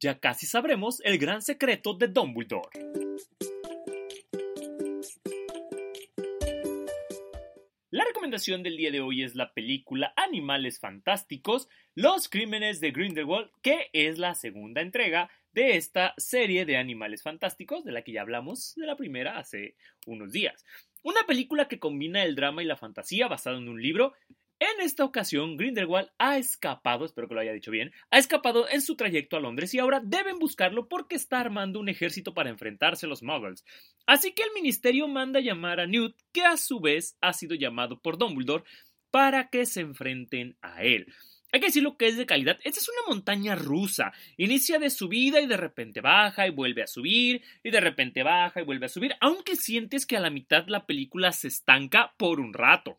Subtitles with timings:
[0.00, 2.68] Ya casi sabremos el gran secreto de Dumbledore.
[7.90, 13.50] La recomendación del día de hoy es la película Animales Fantásticos, Los Crímenes de Grindelwald,
[13.60, 18.20] que es la segunda entrega de esta serie de Animales Fantásticos, de la que ya
[18.20, 19.74] hablamos de la primera hace
[20.06, 20.64] unos días.
[21.02, 24.12] Una película que combina el drama y la fantasía basado en un libro
[24.60, 28.82] en esta ocasión, Grindelwald ha escapado, espero que lo haya dicho bien, ha escapado en
[28.82, 33.06] su trayecto a Londres y ahora deben buscarlo porque está armando un ejército para enfrentarse
[33.06, 33.64] a los muggles.
[34.06, 38.00] Así que el ministerio manda llamar a Newt, que a su vez ha sido llamado
[38.00, 38.64] por Dumbledore,
[39.10, 41.06] para que se enfrenten a él.
[41.50, 42.58] Hay que decir lo que es de calidad.
[42.62, 44.12] Esta es una montaña rusa.
[44.36, 48.60] Inicia de subida y de repente baja y vuelve a subir y de repente baja
[48.60, 52.38] y vuelve a subir, aunque sientes que a la mitad la película se estanca por
[52.38, 52.98] un rato.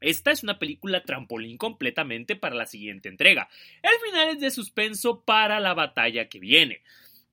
[0.00, 3.48] Esta es una película trampolín completamente para la siguiente entrega.
[3.82, 6.82] El final es de suspenso para la batalla que viene.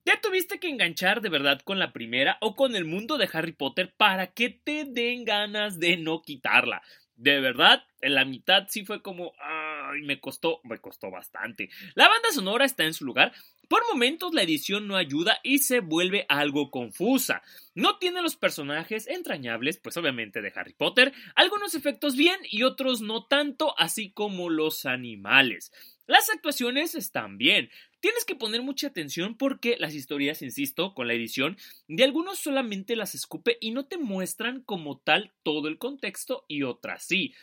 [0.03, 3.51] ¿Te tuviste que enganchar de verdad con la primera o con el mundo de Harry
[3.51, 6.81] Potter para que te den ganas de no quitarla?
[7.17, 11.69] De verdad, en la mitad sí fue como, ay, me costó, me costó bastante.
[11.95, 13.33] La banda sonora está en su lugar,
[13.67, 17.41] por momentos la edición no ayuda y se vuelve algo confusa.
[17.75, 23.01] No tiene los personajes entrañables, pues obviamente de Harry Potter, algunos efectos bien y otros
[23.01, 25.71] no tanto, así como los animales.
[26.07, 27.69] Las actuaciones están bien.
[27.99, 31.57] Tienes que poner mucha atención porque las historias, insisto, con la edición,
[31.89, 36.63] de algunos solamente las escupe y no te muestran como tal todo el contexto y
[36.63, 37.33] otras sí.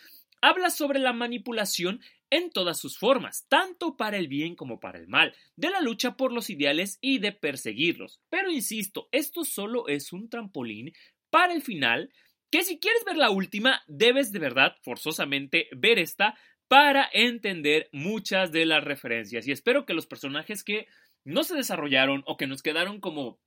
[0.40, 2.00] Habla sobre la manipulación
[2.34, 6.16] en todas sus formas, tanto para el bien como para el mal, de la lucha
[6.16, 8.20] por los ideales y de perseguirlos.
[8.28, 10.92] Pero insisto, esto solo es un trampolín
[11.30, 12.12] para el final,
[12.50, 18.50] que si quieres ver la última, debes de verdad forzosamente ver esta para entender muchas
[18.50, 19.46] de las referencias.
[19.46, 20.88] Y espero que los personajes que
[21.24, 23.38] no se desarrollaron o que nos quedaron como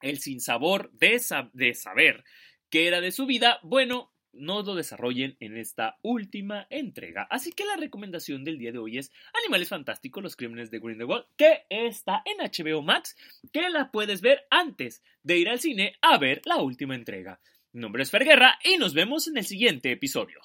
[0.00, 1.20] el sinsabor de,
[1.52, 2.24] de saber
[2.70, 7.26] que era de su vida, bueno, no lo desarrollen en esta última entrega.
[7.30, 9.12] Así que la recomendación del día de hoy es
[9.42, 13.16] Animales Fantásticos, los crímenes de Grindelwald, que está en HBO Max,
[13.52, 17.40] que la puedes ver antes de ir al cine a ver la última entrega.
[17.72, 20.40] Mi nombre es Fer Guerra y nos vemos en el siguiente episodio.